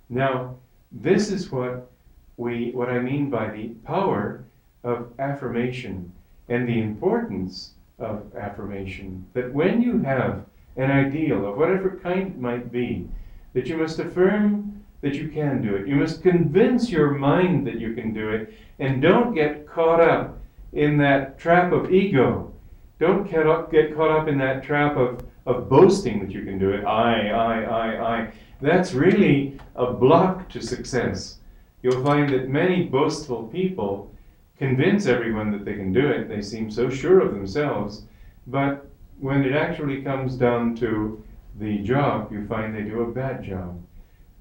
Now, 0.09 0.57
this 0.93 1.31
is 1.31 1.51
what 1.51 1.91
we 2.37 2.71
what 2.73 2.89
I 2.89 2.99
mean 2.99 3.31
by 3.31 3.51
the 3.51 3.69
power 3.85 4.45
of 4.85 5.13
affirmation 5.19 6.13
and 6.49 6.69
the 6.69 6.81
importance 6.81 7.73
of 7.99 8.35
affirmation. 8.37 9.27
That 9.33 9.53
when 9.53 9.81
you 9.81 9.99
have 10.03 10.45
an 10.77 10.91
ideal 10.91 11.47
of 11.47 11.57
whatever 11.57 11.99
kind 12.03 12.29
it 12.29 12.39
might 12.39 12.71
be, 12.71 13.09
that 13.55 13.67
you 13.67 13.77
must 13.77 13.99
affirm 13.99 14.85
that 15.01 15.15
you 15.15 15.29
can 15.29 15.63
do 15.63 15.75
it. 15.75 15.87
You 15.89 15.97
must 15.97 16.23
convince 16.23 16.91
your 16.91 17.13
mind 17.13 17.67
that 17.67 17.81
you 17.81 17.95
can 17.95 18.13
do 18.13 18.31
it, 18.31 18.55
and 18.79 19.03
don't 19.03 19.35
get 19.35 19.67
caught 19.67 20.01
up 20.01 20.36
in 20.77 20.99
that 20.99 21.39
trap 21.39 21.73
of 21.73 21.91
ego. 21.91 22.53
Don't 22.99 23.29
get, 23.31 23.47
up, 23.47 23.71
get 23.71 23.95
caught 23.95 24.11
up 24.11 24.29
in 24.29 24.39
that 24.39 24.63
trap 24.63 24.97
of, 24.97 25.23
of 25.47 25.69
boasting 25.69 26.21
that 26.21 26.31
you 26.31 26.45
can 26.45 26.59
do 26.59 26.71
it. 26.71 26.85
I, 26.85 27.29
I, 27.29 27.63
I, 27.63 28.17
I. 28.17 28.33
That's 28.61 28.93
really 28.93 29.59
a 29.75 29.93
block 29.93 30.49
to 30.51 30.63
success. 30.63 31.39
You'll 31.83 32.05
find 32.05 32.29
that 32.31 32.49
many 32.49 32.85
boastful 32.85 33.45
people 33.49 34.11
convince 34.59 35.07
everyone 35.07 35.51
that 35.53 35.65
they 35.65 35.75
can 35.75 35.93
do 35.93 36.09
it. 36.09 36.29
They 36.29 36.43
seem 36.43 36.71
so 36.71 36.89
sure 36.89 37.21
of 37.21 37.33
themselves. 37.33 38.03
But 38.47 38.87
when 39.19 39.45
it 39.45 39.53
actually 39.53 40.03
comes 40.03 40.37
down 40.37 40.77
to 40.77 41.23
the 41.59 41.79
job, 41.79 42.31
you 42.33 42.47
find 42.47 42.75
they 42.75 42.83
do 42.83 43.03
a 43.03 43.11
bad 43.11 43.43
job 43.43 43.81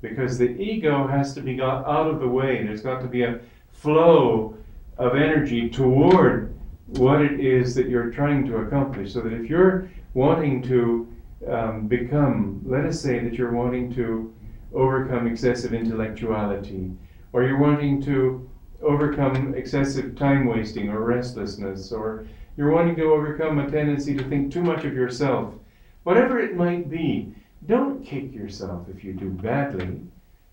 because 0.02 0.38
the 0.38 0.50
ego 0.62 1.08
has 1.08 1.34
to 1.34 1.42
be 1.42 1.56
got 1.56 1.86
out 1.86 2.08
of 2.08 2.20
the 2.20 2.28
way. 2.28 2.64
There's 2.64 2.82
got 2.82 3.02
to 3.02 3.08
be 3.08 3.24
a 3.24 3.40
flow 3.72 4.56
of 4.98 5.16
energy 5.16 5.70
toward 5.70 6.54
what 6.88 7.22
it 7.22 7.40
is 7.40 7.76
that 7.76 7.90
you're 7.90 8.12
trying 8.12 8.46
to 8.46 8.58
accomplish. 8.58 9.14
So 9.14 9.22
that 9.22 9.34
if 9.34 9.50
you're 9.50 9.90
wanting 10.14 10.62
to 10.64 11.14
um, 11.48 11.88
become, 11.88 12.62
let 12.66 12.86
us 12.86 13.00
say 13.00 13.20
that 13.20 13.34
you're 13.34 13.52
wanting 13.52 13.94
to 13.96 14.34
overcome 14.74 15.28
excessive 15.28 15.74
intellectuality, 15.74 16.92
or 17.34 17.44
you're 17.44 17.60
wanting 17.60 18.02
to 18.04 18.50
overcome 18.82 19.54
excessive 19.56 20.16
time 20.16 20.46
wasting 20.46 20.90
or 20.90 21.02
restlessness, 21.02 21.92
or 21.92 22.28
you're 22.58 22.72
wanting 22.72 22.96
to 22.96 23.04
overcome 23.04 23.60
a 23.60 23.70
tendency 23.70 24.16
to 24.16 24.24
think 24.30 24.52
too 24.52 24.62
much 24.62 24.86
of 24.86 24.94
yourself, 24.94 25.54
whatever 26.04 26.40
it 26.40 26.56
might 26.56 26.90
be, 26.90 27.34
don't 27.68 28.06
kick 28.06 28.34
yourself 28.34 28.88
if 28.96 29.04
you 29.04 29.14
do 29.14 29.30
badly, 29.30 30.02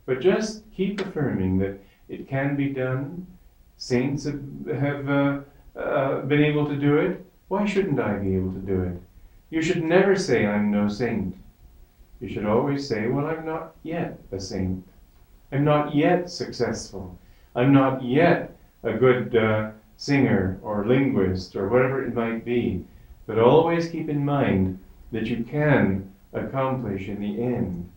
but 0.07 0.21
just 0.21 0.63
keep 0.75 1.01
affirming 1.01 1.59
that 1.59 1.79
it 2.09 2.29
can 2.29 2.57
be 2.57 2.71
done. 2.71 3.27
Saints 3.77 4.25
have, 4.25 4.43
have 4.67 5.09
uh, 5.09 5.41
uh, 5.77 6.21
been 6.23 6.43
able 6.43 6.67
to 6.67 6.77
do 6.77 6.99
it. 6.99 7.25
Why 7.49 7.65
shouldn't 7.65 8.01
I 8.01 8.15
be 8.15 8.37
able 8.37 8.53
to 8.53 8.59
do 8.59 8.83
it? 8.83 9.03
You 9.51 9.61
should 9.63 9.83
never 9.83 10.17
say, 10.17 10.47
I'm 10.47 10.71
no 10.71 10.89
saint. 10.89 11.37
You 12.21 12.29
should 12.29 12.47
always 12.47 12.89
say, 12.89 13.09
Well, 13.09 13.27
I'm 13.27 13.45
not 13.45 13.75
yet 13.83 14.19
a 14.31 14.41
saint. 14.41 14.87
I'm 15.51 15.65
not 15.65 15.95
yet 15.95 16.31
successful. 16.31 17.19
I'm 17.55 17.73
not 17.73 18.03
yet 18.03 18.57
a 18.83 18.95
good 18.95 19.37
uh, 19.37 19.73
singer 19.97 20.59
or 20.63 20.87
linguist 20.87 21.55
or 21.55 21.69
whatever 21.69 22.05
it 22.05 22.15
might 22.15 22.45
be. 22.45 22.85
But 23.27 23.39
always 23.39 23.89
keep 23.89 24.09
in 24.09 24.25
mind 24.25 24.79
that 25.13 25.27
you 25.27 25.45
can 25.45 26.11
accomplish 26.33 27.09
in 27.09 27.21
the 27.21 27.43
end. 27.43 27.91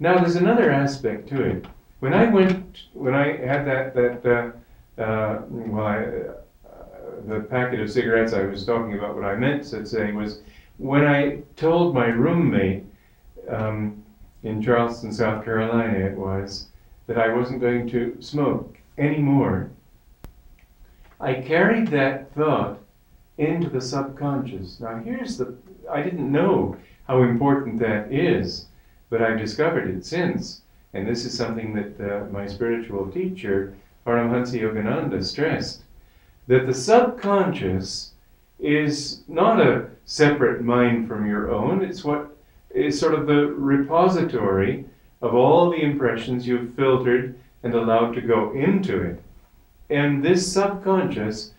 Now, 0.00 0.18
there's 0.18 0.36
another 0.36 0.70
aspect 0.70 1.28
to 1.28 1.42
it. 1.42 1.66
When 2.00 2.14
I 2.14 2.24
went, 2.24 2.82
when 2.92 3.14
I 3.14 3.36
had 3.36 3.66
that 3.66 3.94
that 3.94 4.54
uh, 4.98 5.38
well, 5.48 5.86
I, 5.86 5.98
uh, 5.98 6.74
the 7.26 7.40
packet 7.40 7.80
of 7.80 7.90
cigarettes 7.90 8.32
I 8.32 8.42
was 8.42 8.64
talking 8.64 8.98
about, 8.98 9.14
what 9.14 9.24
I 9.24 9.34
meant 9.34 9.64
to 9.64 9.84
say 9.86 10.12
was 10.12 10.40
when 10.78 11.06
I 11.06 11.42
told 11.56 11.94
my 11.94 12.06
roommate 12.06 12.84
um, 13.48 14.02
in 14.42 14.62
Charleston, 14.62 15.12
South 15.12 15.44
Carolina, 15.44 15.98
it 15.98 16.16
was 16.16 16.68
that 17.06 17.18
I 17.18 17.28
wasn't 17.28 17.60
going 17.60 17.88
to 17.90 18.16
smoke 18.20 18.76
anymore. 18.98 19.70
I 21.20 21.34
carried 21.34 21.88
that 21.88 22.34
thought 22.34 22.80
into 23.38 23.68
the 23.68 23.80
subconscious. 23.80 24.80
Now, 24.80 24.98
here's 24.98 25.36
the 25.36 25.56
I 25.90 26.02
didn't 26.02 26.30
know 26.30 26.76
how 27.06 27.22
important 27.22 27.78
that 27.80 28.12
is. 28.12 28.66
But 29.10 29.22
I've 29.22 29.38
discovered 29.38 29.88
it 29.88 30.04
since. 30.04 30.62
And 30.92 31.06
this 31.06 31.24
is 31.24 31.36
something 31.36 31.74
that 31.74 32.00
uh, 32.00 32.26
my 32.30 32.46
spiritual 32.46 33.10
teacher, 33.10 33.74
Paramhansa 34.06 34.60
Yogananda, 34.60 35.24
stressed 35.24 35.82
that 36.46 36.66
the 36.66 36.74
subconscious 36.74 38.12
is 38.58 39.22
not 39.28 39.60
a 39.60 39.88
separate 40.04 40.62
mind 40.62 41.08
from 41.08 41.26
your 41.26 41.50
own. 41.50 41.82
It's 41.82 42.04
what 42.04 42.36
is 42.74 42.98
sort 42.98 43.14
of 43.14 43.26
the 43.26 43.46
repository 43.46 44.84
of 45.22 45.34
all 45.34 45.70
the 45.70 45.82
impressions 45.82 46.46
you've 46.46 46.74
filtered 46.74 47.38
and 47.62 47.74
allowed 47.74 48.14
to 48.14 48.20
go 48.20 48.52
into 48.52 49.00
it. 49.00 49.22
And 49.90 50.22
this 50.22 50.50
subconscious 50.52 51.52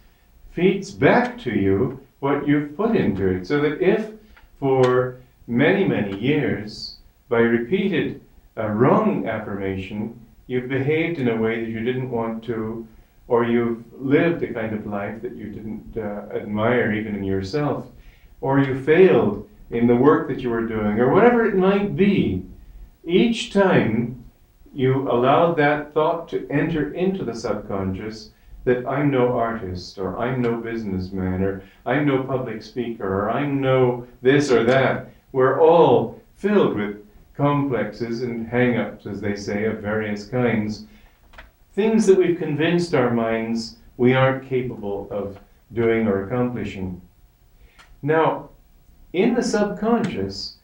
feeds 0.52 0.92
back 0.92 1.40
to 1.40 1.52
you 1.52 2.00
what 2.20 2.48
you've 2.48 2.78
put 2.78 2.96
into 2.96 3.28
it. 3.28 3.48
So 3.48 3.60
that 3.62 3.82
if 3.82 4.12
for 4.60 5.18
many, 5.48 5.88
many 5.88 6.18
years, 6.18 6.98
by 7.30 7.40
repeated 7.40 8.22
uh, 8.58 8.68
wrong 8.68 9.28
affirmation, 9.28 10.20
you've 10.48 10.70
behaved 10.70 11.20
in 11.20 11.30
a 11.30 11.38
way 11.38 11.64
that 11.64 11.70
you 11.70 11.82
didn't 11.82 12.12
want 12.12 12.44
to, 12.46 12.88
or 13.28 13.44
you've 13.44 13.84
lived 13.94 14.44
a 14.44 14.54
kind 14.54 14.76
of 14.76 14.86
life 14.86 15.22
that 15.22 15.36
you 15.36 15.50
didn't 15.50 15.98
uh, 15.98 16.34
admire 16.36 16.92
even 16.92 17.16
in 17.16 17.24
yourself, 17.24 17.88
or 18.42 18.60
you 18.60 18.80
failed 18.80 19.50
in 19.72 19.88
the 19.88 19.96
work 19.96 20.28
that 20.28 20.40
you 20.40 20.50
were 20.50 20.68
doing, 20.68 21.00
or 21.00 21.12
whatever 21.12 21.46
it 21.46 21.56
might 21.56 21.96
be. 21.96 22.44
Each 23.04 23.52
time 23.52 24.24
you 24.74 25.10
allowed 25.10 25.56
that 25.56 25.94
thought 25.94 26.28
to 26.30 26.48
enter 26.50 26.94
into 26.94 27.24
the 27.24 27.34
subconscious, 27.34 28.32
that 28.66 28.86
I'm 28.88 29.12
no 29.12 29.38
artist, 29.38 29.98
or 29.98 30.18
I'm 30.18 30.42
no 30.42 30.58
businessman, 30.58 31.44
or 31.44 31.64
I'm 31.86 32.06
no 32.06 32.24
public 32.24 32.62
speaker, 32.62 33.08
or 33.08 33.30
I'm 33.30 33.62
no 33.62 34.08
this 34.22 34.52
or 34.52 34.64
that. 34.64 35.10
We're 35.32 35.62
all 35.62 36.20
filled 36.36 36.76
with 36.76 37.05
complexes 37.38 38.22
and 38.22 38.48
hang 38.48 38.78
ups, 38.78 39.06
as 39.06 39.22
they 39.22 39.36
say, 39.36 39.66
of 39.66 39.80
various 39.80 40.26
kinds. 40.28 40.86
Things 41.74 42.06
that 42.06 42.18
we've 42.18 42.38
convinced 42.38 42.94
our 42.94 43.12
minds 43.12 43.78
we 43.98 44.14
aren't 44.14 44.48
capable 44.48 45.08
of 45.12 45.38
doing 45.74 46.08
or 46.08 46.26
accomplishing. 46.26 47.02
Now, 48.02 48.50
in 49.14 49.34
the 49.34 49.44
subconscious, 49.44 50.58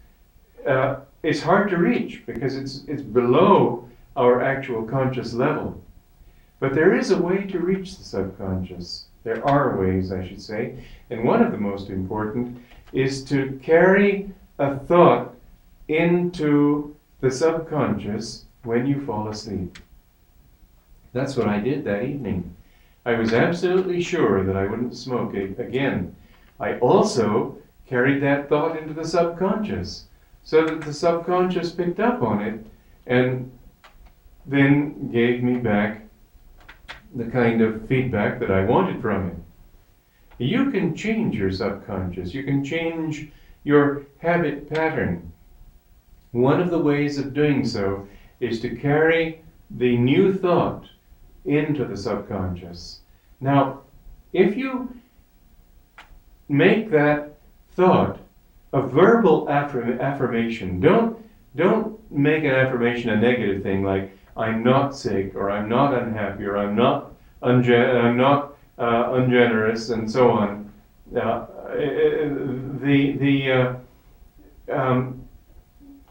uh, 0.67 0.97
it's 1.23 1.41
hard 1.41 1.69
to 1.69 1.77
reach 1.77 2.25
because 2.25 2.55
it's, 2.55 2.83
it's 2.87 3.01
below 3.01 3.87
our 4.15 4.41
actual 4.41 4.83
conscious 4.83 5.33
level. 5.33 5.81
But 6.59 6.75
there 6.75 6.95
is 6.95 7.11
a 7.11 7.21
way 7.21 7.45
to 7.45 7.59
reach 7.59 7.97
the 7.97 8.03
subconscious. 8.03 9.05
There 9.23 9.45
are 9.47 9.77
ways, 9.77 10.11
I 10.11 10.27
should 10.27 10.41
say. 10.41 10.83
And 11.09 11.23
one 11.23 11.41
of 11.41 11.51
the 11.51 11.57
most 11.57 11.89
important 11.89 12.57
is 12.93 13.23
to 13.25 13.59
carry 13.63 14.31
a 14.59 14.77
thought 14.77 15.33
into 15.91 16.95
the 17.19 17.29
subconscious 17.29 18.45
when 18.63 18.85
you 18.85 19.05
fall 19.05 19.27
asleep. 19.27 19.77
That's 21.13 21.35
what 21.35 21.47
I 21.47 21.59
did 21.59 21.83
that 21.83 22.03
evening. 22.03 22.55
I 23.05 23.13
was 23.13 23.33
absolutely 23.33 24.01
sure 24.01 24.43
that 24.43 24.55
I 24.55 24.67
wouldn't 24.67 24.95
smoke 24.95 25.33
again. 25.33 26.15
I 26.59 26.77
also 26.79 27.57
carried 27.87 28.23
that 28.23 28.47
thought 28.47 28.77
into 28.77 28.93
the 28.93 29.05
subconscious 29.05 30.05
so 30.43 30.65
that 30.65 30.81
the 30.81 30.93
subconscious 30.93 31.71
picked 31.71 31.99
up 31.99 32.21
on 32.21 32.41
it 32.41 32.65
and 33.07 33.51
then 34.45 35.11
gave 35.11 35.43
me 35.43 35.57
back 35.57 36.03
the 37.15 37.25
kind 37.25 37.61
of 37.61 37.87
feedback 37.87 38.39
that 38.39 38.51
I 38.51 38.63
wanted 38.63 39.01
from 39.01 39.27
it. 39.27 39.35
You 40.37 40.71
can 40.71 40.95
change 40.95 41.35
your 41.35 41.51
subconscious, 41.51 42.33
you 42.33 42.43
can 42.43 42.63
change 42.63 43.31
your 43.63 44.03
habit 44.19 44.69
pattern. 44.69 45.31
One 46.31 46.61
of 46.61 46.69
the 46.69 46.79
ways 46.79 47.17
of 47.17 47.33
doing 47.33 47.65
so 47.65 48.07
is 48.39 48.61
to 48.61 48.75
carry 48.75 49.41
the 49.69 49.97
new 49.97 50.33
thought 50.33 50.85
into 51.45 51.85
the 51.85 51.97
subconscious. 51.97 53.01
Now, 53.39 53.81
if 54.33 54.55
you 54.55 54.95
make 56.47 56.89
that 56.91 57.37
thought 57.71 58.19
a 58.73 58.81
verbal 58.81 59.47
affirm- 59.47 59.99
affirmation, 59.99 60.79
don't 60.79 61.17
don't 61.55 61.99
make 62.11 62.45
an 62.45 62.51
affirmation 62.51 63.09
a 63.09 63.17
negative 63.17 63.61
thing 63.61 63.83
like 63.83 64.17
I'm 64.37 64.63
not 64.63 64.95
sick 64.95 65.35
or 65.35 65.51
I'm 65.51 65.67
not 65.67 65.93
unhappy 65.93 66.45
or 66.45 66.55
I'm 66.57 66.75
not 66.75 67.11
unge- 67.43 68.03
I'm 68.03 68.15
not 68.15 68.55
uh, 68.77 69.11
ungenerous 69.13 69.89
and 69.89 70.09
so 70.09 70.31
on. 70.31 70.71
Uh, 71.13 71.45
the 71.75 73.17
the 73.19 73.51
uh, 73.51 73.75
um, 74.71 75.20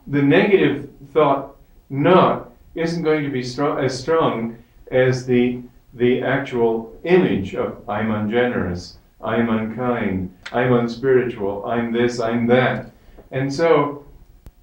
the 0.07 0.23
negative 0.23 0.90
thought 1.12 1.57
not 1.88 2.50
isn't 2.75 3.02
going 3.02 3.25
to 3.25 3.30
be 3.30 3.42
strong, 3.42 3.85
as 3.85 3.99
strong 3.99 4.57
as 4.90 5.26
the 5.26 5.61
the 5.95 6.23
actual 6.23 6.97
image 7.02 7.57
of 7.57 7.88
I'm 7.88 8.12
ungenerous, 8.12 8.99
I'm 9.21 9.49
unkind, 9.49 10.33
I'm 10.52 10.73
unspiritual, 10.73 11.66
I'm 11.66 11.92
this, 11.92 12.21
I'm 12.21 12.47
that. 12.47 12.92
And 13.33 13.52
so 13.52 14.04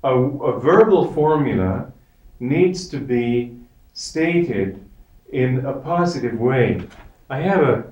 a, 0.03 0.13
a 0.13 0.60
verbal 0.60 1.12
formula 1.12 1.91
needs 2.39 2.88
to 2.89 3.00
be 3.00 3.58
stated 3.94 4.84
in 5.34 5.65
a 5.65 5.74
positive 5.74 6.39
way. 6.39 6.82
I 7.29 7.39
have 7.39 7.62
a 7.62 7.86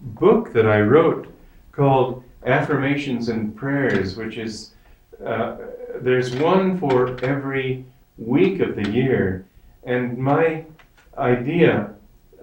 book 0.00 0.52
that 0.52 0.66
I 0.66 0.80
wrote 0.80 1.26
called 1.72 2.22
Affirmations 2.46 3.28
and 3.28 3.54
Prayers, 3.56 4.16
which 4.16 4.36
is 4.38 4.74
uh, 5.24 5.56
there's 6.02 6.34
one 6.36 6.78
for 6.78 7.22
every 7.24 7.84
week 8.18 8.60
of 8.60 8.76
the 8.76 8.90
year. 8.90 9.46
And 9.84 10.18
my 10.18 10.64
idea 11.16 11.94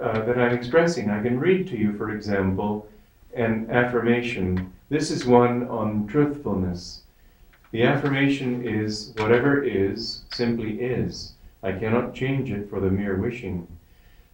uh, 0.02 0.22
that 0.26 0.38
I'm 0.38 0.54
expressing, 0.54 1.10
I 1.10 1.22
can 1.22 1.40
read 1.40 1.68
to 1.68 1.78
you, 1.78 1.98
for 1.98 2.12
example, 2.12 2.88
an 3.36 3.68
affirmation. 3.70 4.72
This 4.90 5.12
is 5.12 5.26
one 5.26 5.68
on 5.68 6.08
truthfulness. 6.08 7.02
The 7.72 7.84
affirmation 7.84 8.66
is 8.66 9.14
whatever 9.18 9.64
is 9.64 10.24
simply 10.32 10.80
is. 10.80 11.34
I 11.64 11.72
cannot 11.74 12.14
change 12.14 12.52
it 12.52 12.70
for 12.70 12.80
the 12.80 12.90
mere 12.90 13.18
wishing. 13.18 13.68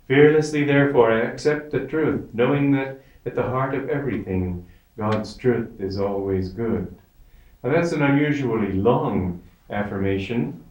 Fearlessly, 0.08 0.66
therefore, 0.66 1.12
I 1.12 1.22
accept 1.22 1.72
the 1.72 1.88
truth, 1.88 2.30
knowing 2.34 2.72
that 2.72 3.02
at 3.26 3.36
the 3.36 3.44
heart 3.44 3.74
of 3.74 3.90
everything, 3.90 4.66
God's 4.98 5.36
truth 5.36 5.80
is 5.80 6.00
always 6.00 6.50
good. 6.50 6.96
That's 7.64 7.94
an 7.94 8.02
unusually 8.02 8.74
long 8.74 9.42
affirmation. 9.70 10.62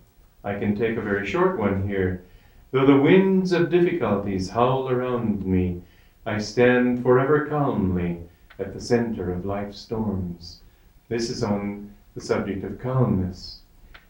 I 0.45 0.59
can 0.59 0.77
take 0.77 0.99
a 0.99 1.01
very 1.01 1.27
short 1.27 1.59
one 1.59 1.89
here. 1.89 2.23
Though 2.71 2.85
the 2.85 3.01
winds 3.01 3.53
of 3.53 3.71
difficulties 3.71 4.51
howl 4.51 4.91
around 4.91 5.47
me, 5.47 5.81
I 6.27 6.37
stand 6.39 7.03
forever 7.03 7.47
calmly 7.47 8.19
at 8.59 8.75
the 8.75 8.81
center 8.81 9.33
of 9.33 9.47
life's 9.47 9.79
storms. 9.79 10.61
This 11.09 11.31
is 11.31 11.43
on 11.43 11.91
the 12.15 12.21
subject 12.21 12.63
of 12.63 12.79
calmness. 12.79 13.61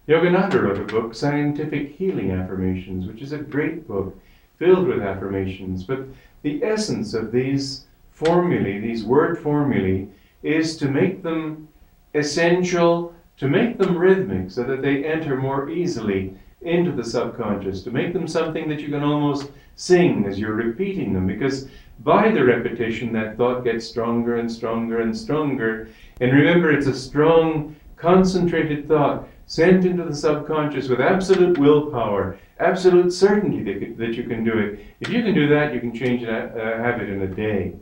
Yogananda 0.08 0.60
wrote 0.60 0.80
a 0.80 0.84
book, 0.84 1.14
Scientific 1.14 1.92
Healing 1.92 2.32
Affirmations, 2.32 3.06
which 3.06 3.22
is 3.22 3.32
a 3.32 3.38
great 3.38 3.86
book 3.86 4.18
filled 4.58 4.88
with 4.88 5.02
affirmations. 5.02 5.84
But 5.84 6.06
the 6.42 6.64
essence 6.64 7.14
of 7.14 7.30
these 7.30 7.84
formulae, 8.10 8.80
these 8.80 9.04
word 9.04 9.38
formulae, 9.38 10.08
is 10.42 10.76
to 10.78 10.88
make 10.88 11.23
them 11.23 11.68
essential, 12.14 13.14
to 13.38 13.48
make 13.48 13.78
them 13.78 13.96
rhythmic 13.96 14.50
so 14.50 14.62
that 14.62 14.82
they 14.82 15.04
enter 15.04 15.36
more 15.36 15.70
easily 15.70 16.34
into 16.60 16.92
the 16.92 17.04
subconscious, 17.04 17.82
to 17.82 17.90
make 17.90 18.12
them 18.12 18.28
something 18.28 18.68
that 18.68 18.80
you 18.80 18.88
can 18.88 19.02
almost 19.02 19.50
sing 19.75 20.25
as 20.26 20.38
you're 20.38 20.54
repeating 20.54 21.12
them, 21.12 21.26
because 21.26 21.68
by 22.00 22.30
the 22.30 22.44
repetition, 22.44 23.12
that 23.12 23.36
thought 23.36 23.64
gets 23.64 23.86
stronger 23.86 24.36
and 24.36 24.50
stronger 24.50 25.00
and 25.00 25.16
stronger. 25.16 25.88
And 26.20 26.32
remember, 26.32 26.70
it's 26.70 26.86
a 26.86 26.94
strong, 26.94 27.76
concentrated 27.96 28.88
thought 28.88 29.28
sent 29.46 29.84
into 29.84 30.04
the 30.04 30.14
subconscious 30.14 30.88
with 30.88 31.00
absolute 31.00 31.58
willpower, 31.58 32.38
absolute 32.58 33.12
certainty 33.12 33.62
that, 33.62 33.98
that 33.98 34.14
you 34.14 34.25
can 34.25 34.44
do 34.44 34.58
it. 34.58 34.80
If 35.00 35.08
you 35.10 35.22
can 35.22 35.34
do 35.34 35.48
that, 35.48 35.75
you 35.75 35.80
can 35.80 35.94
change 35.94 36.22
a, 36.22 36.52
a 36.54 36.82
habit 36.82 37.08
in 37.08 37.22
a 37.22 37.26
day. 37.26 37.75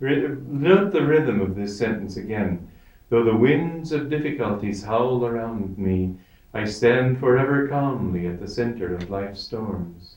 Note 0.00 0.92
the 0.92 1.02
rhythm 1.02 1.40
of 1.40 1.54
this 1.54 1.76
sentence 1.78 2.16
again. 2.16 2.68
Though 3.12 3.24
the 3.24 3.36
winds 3.36 3.92
of 3.92 4.08
difficulties 4.08 4.84
howl 4.84 5.26
around 5.26 5.76
me, 5.76 6.14
I 6.54 6.64
stand 6.64 7.20
forever 7.20 7.68
calmly 7.68 8.26
at 8.26 8.40
the 8.40 8.48
center 8.48 8.94
of 8.94 9.10
life's 9.10 9.42
storms. 9.42 10.16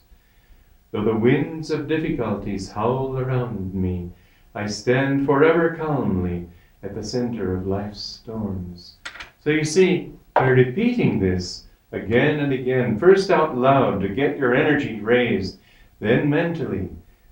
Though 0.92 1.04
the 1.04 1.18
winds 1.18 1.72
of 1.72 1.90
difficulties 1.90 2.72
howl 2.72 3.18
around 3.18 3.74
me, 3.74 4.12
I 4.54 4.68
stand 4.68 5.26
forever 5.26 5.76
calmly 5.76 6.48
at 6.84 6.96
the 6.96 7.04
center 7.04 7.58
of 7.58 7.68
life's 7.68 8.00
storms. 8.00 8.96
So 9.44 9.50
you 9.50 9.66
see, 9.66 10.14
by 10.34 10.48
repeating 10.48 11.20
this 11.20 11.66
again 11.92 12.40
and 12.40 12.54
again, 12.54 12.98
first 12.98 13.30
out 13.30 13.58
loud 13.58 14.00
to 14.04 14.08
get 14.08 14.38
your 14.38 14.56
energy 14.56 15.02
raised, 15.02 15.58
then 16.00 16.30
mentally, 16.30 16.88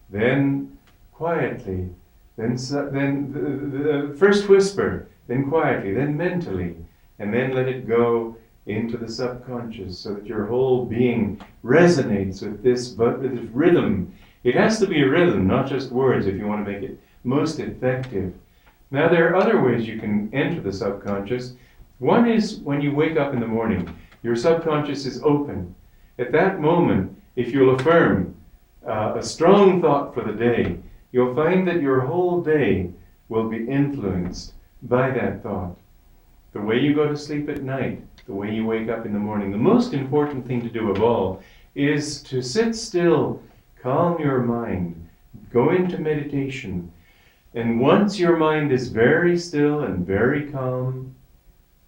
then 0.10 0.78
quietly, 1.14 1.88
then, 2.36 2.58
then 2.92 3.32
the, 3.32 4.10
the 4.10 4.18
first 4.18 4.50
whisper, 4.50 5.08
then 5.28 5.50
quietly, 5.50 5.94
then 5.94 6.18
mentally, 6.18 6.76
and 7.20 7.34
then 7.34 7.54
let 7.54 7.68
it 7.68 7.88
go 7.88 8.36
into 8.66 8.98
the 8.98 9.08
subconscious 9.08 10.00
so 10.00 10.14
that 10.14 10.26
your 10.26 10.46
whole 10.46 10.86
being 10.86 11.40
resonates 11.64 12.42
with 12.42 12.64
this, 12.64 12.90
but 12.90 13.20
with 13.20 13.36
this 13.36 13.50
rhythm. 13.52 14.14
It 14.44 14.56
has 14.56 14.80
to 14.80 14.88
be 14.88 15.02
a 15.02 15.10
rhythm, 15.10 15.48
not 15.48 15.68
just 15.68 15.92
words, 15.92 16.28
if 16.28 16.36
you 16.36 16.48
want 16.48 16.66
to 16.66 16.72
make 16.72 16.84
it 16.84 17.00
most 17.24 17.60
effective. 17.60 18.34
Now, 18.92 19.08
there 19.08 19.30
are 19.30 19.36
other 19.36 19.62
ways 19.62 19.88
you 19.88 20.00
can 20.00 20.30
enter 20.34 20.62
the 20.62 20.72
subconscious. 20.72 21.54
One 22.00 22.30
is 22.30 22.58
when 22.58 22.82
you 22.82 22.94
wake 22.94 23.18
up 23.18 23.34
in 23.34 23.40
the 23.40 23.48
morning, 23.48 23.94
your 24.22 24.36
subconscious 24.36 25.06
is 25.06 25.22
open. 25.24 25.74
At 26.20 26.32
that 26.34 26.60
moment, 26.60 27.18
if 27.36 27.52
you'll 27.52 27.76
affirm 27.76 28.36
uh, 28.86 29.14
a 29.16 29.24
strong 29.24 29.82
thought 29.82 30.14
for 30.14 30.24
the 30.24 30.34
day, 30.34 30.78
you'll 31.12 31.36
find 31.36 31.68
that 31.68 31.82
your 31.82 32.02
whole 32.02 32.42
day 32.42 32.92
will 33.30 33.50
be 33.50 33.68
influenced 33.68 34.54
by 34.84 35.10
that 35.12 35.44
thought. 35.44 35.76
The 36.54 36.62
way 36.62 36.80
you 36.80 36.94
go 36.94 37.08
to 37.08 37.18
sleep 37.18 37.50
at 37.50 37.64
night, 37.64 38.02
the 38.26 38.34
way 38.34 38.54
you 38.54 38.66
wake 38.66 38.90
up 38.90 39.06
in 39.06 39.14
the 39.14 39.20
morning, 39.20 39.52
the 39.52 39.58
most 39.58 39.94
important 39.94 40.46
thing 40.48 40.62
to 40.62 40.70
do 40.70 40.92
of 40.92 41.02
all 41.02 41.42
is 41.76 42.22
to 42.24 42.42
sit 42.42 42.76
still, 42.76 43.42
calm 43.82 44.20
your 44.20 44.40
mind, 44.40 45.10
go 45.52 45.72
into 45.72 45.98
meditation. 45.98 46.92
And 47.56 47.80
once 47.80 48.20
your 48.20 48.38
mind 48.38 48.72
is 48.72 48.90
very 48.90 49.38
still 49.38 49.82
and 49.82 50.06
very 50.06 50.52
calm, 50.52 51.16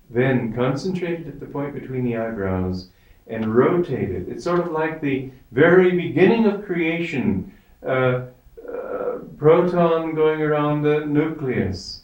then 0.10 0.54
concentrate 0.54 1.22
it 1.22 1.28
at 1.28 1.40
the 1.40 1.46
point 1.46 1.74
between 1.74 2.04
the 2.06 2.18
eyebrows 2.18 2.90
and 3.28 3.56
rotate 3.56 4.12
it. 4.12 4.28
It's 4.30 4.44
sort 4.44 4.60
of 4.60 4.72
like 4.72 5.02
the 5.02 5.32
very 5.52 5.92
beginning 5.92 6.46
of 6.46 6.66
creation. 6.66 7.52
Uh, 7.86 8.26
proton 9.38 10.16
going 10.16 10.42
around 10.42 10.82
the 10.82 11.06
nucleus. 11.06 12.02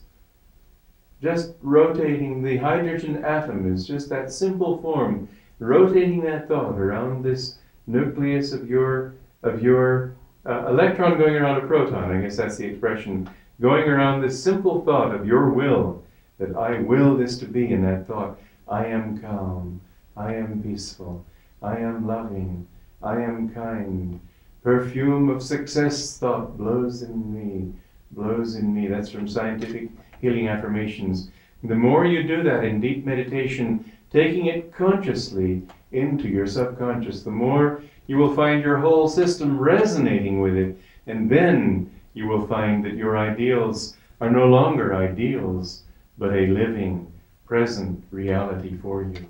Just 1.22 1.54
rotating 1.62 2.42
the 2.42 2.58
hydrogen 2.58 3.24
atom 3.24 3.72
is 3.72 3.86
just 3.86 4.10
that 4.10 4.34
simple 4.34 4.82
form, 4.82 5.30
rotating 5.60 6.22
that 6.22 6.48
thought 6.48 6.80
around 6.80 7.24
this 7.24 7.58
nucleus 7.86 8.54
of 8.54 8.68
your 8.68 9.14
of 9.44 9.62
your 9.62 10.16
uh, 10.48 10.68
electron 10.68 11.20
going 11.20 11.36
around 11.36 11.64
a 11.64 11.68
proton. 11.68 12.12
I 12.12 12.22
guess 12.22 12.38
that's 12.38 12.58
the 12.58 12.66
expression. 12.66 13.30
Going 13.60 13.88
around 13.88 14.22
this 14.22 14.44
simple 14.44 14.84
thought 14.84 15.14
of 15.14 15.28
your 15.28 15.52
will, 15.52 16.04
that 16.40 16.56
I 16.56 16.80
will 16.80 17.16
this 17.16 17.38
to 17.40 17.46
be 17.46 17.72
in 17.72 17.84
that 17.84 18.08
thought. 18.08 18.40
I 18.68 18.88
am 18.88 19.20
calm. 19.20 19.80
I 20.18 20.34
am 20.34 20.64
peaceful. 20.64 21.24
I 21.62 21.78
am 21.78 22.08
loving. 22.08 22.68
I 23.04 23.22
am 23.22 23.54
kind. 23.54 24.20
Perfume 24.64 25.30
of 25.30 25.44
success 25.44 26.18
thought 26.18 26.58
blows 26.58 27.04
in 27.04 27.34
me, 27.34 27.74
blows 28.12 28.56
in 28.56 28.74
me. 28.74 28.88
That's 28.88 29.10
from 29.10 29.28
Scientific 29.28 29.90
Healing 30.22 30.48
Affirmations. 30.48 31.30
The 31.64 31.76
more 31.76 32.06
you 32.06 32.24
do 32.24 32.44
that 32.44 32.64
in 32.64 32.80
deep 32.80 33.06
meditation, 33.06 33.92
taking 34.12 34.48
it 34.48 34.74
consciously 34.74 35.64
into 35.92 36.28
your 36.28 36.48
subconscious, 36.48 37.24
the 37.24 37.32
more 37.32 37.82
you 38.08 38.18
will 38.18 38.36
find 38.36 38.64
your 38.64 38.78
whole 38.78 39.08
system 39.08 39.60
resonating 39.60 40.42
with 40.42 40.56
it. 40.56 40.78
And 41.08 41.30
then 41.30 41.92
you 42.14 42.28
will 42.28 42.46
find 42.48 42.84
that 42.86 42.96
your 42.96 43.18
ideals 43.18 43.96
are 44.20 44.30
no 44.30 44.46
longer 44.46 44.96
ideals, 44.96 45.84
but 46.18 46.34
a 46.34 46.48
living, 46.48 47.12
present 47.46 48.04
reality 48.12 48.78
for 48.78 49.04
you. 49.04 49.28